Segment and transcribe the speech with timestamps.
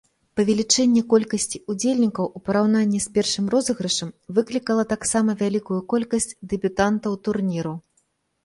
[0.39, 7.75] Павелічэнне колькасці ўдзельнікаў у параўнанні з першым розыгрышам выклікала таксама вялікую колькасць дэбютантаў турніру.